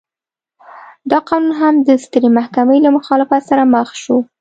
[1.11, 4.17] دا قانون هم د سترې محکمې له مخالفت سره مخ شو.